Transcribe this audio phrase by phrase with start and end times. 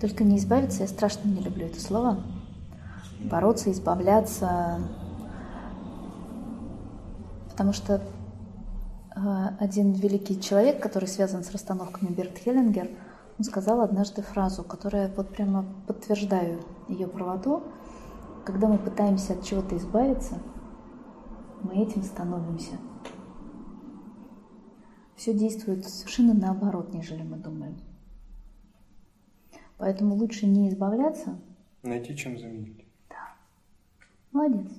[0.00, 2.20] Только не избавиться, я страшно не люблю это слово.
[3.20, 4.80] Бороться, избавляться.
[7.50, 8.02] Потому что
[9.14, 9.20] э,
[9.58, 12.90] один великий человек, который связан с расстановками Берт Хеллингер,
[13.38, 17.62] он сказал однажды фразу, которая вот прямо подтверждаю ее правоту.
[18.44, 20.38] Когда мы пытаемся от чего-то избавиться,
[21.62, 22.72] мы этим становимся.
[25.16, 27.76] Все действует совершенно наоборот, нежели мы думаем.
[29.78, 31.38] Поэтому лучше не избавляться.
[31.82, 32.84] Найти чем заменить.
[33.08, 33.34] Да.
[34.32, 34.70] Молодец.